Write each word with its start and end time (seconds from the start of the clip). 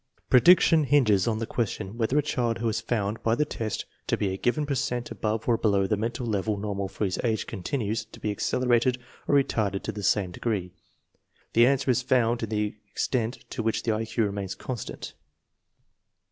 Prediction 0.31 0.85
hinges 0.85 1.27
on 1.27 1.37
the 1.37 1.45
question 1.45 1.95
whether 1.95 2.17
a 2.17 2.23
child 2.23 2.57
who 2.57 2.67
is 2.67 2.81
found 2.81 3.21
by 3.21 3.35
the 3.35 3.45
test 3.45 3.85
to 4.07 4.17
be 4.17 4.29
a 4.33 4.37
given 4.37 4.65
per 4.65 4.73
cent 4.73 5.11
above 5.11 5.47
or 5.47 5.59
below 5.59 5.85
the 5.85 5.95
mental 5.95 6.25
level 6.25 6.57
normal 6.57 6.87
for 6.87 7.05
his 7.05 7.19
age 7.23 7.45
continues 7.45 8.03
to 8.05 8.19
be 8.19 8.31
accelerated 8.31 8.97
or 9.27 9.35
re 9.35 9.43
tarded 9.43 9.83
to 9.83 9.91
the 9.91 10.01
same 10.01 10.31
degree. 10.31 10.73
The 11.53 11.67
answer 11.67 11.91
is 11.91 12.01
found 12.01 12.41
in 12.41 12.49
the 12.49 12.75
extent 12.89 13.45
to 13.51 13.61
which 13.61 13.83
the 13.83 13.93
I 13.93 14.05
Q 14.05 14.25
remains 14.25 14.55
constant. 14.55 15.13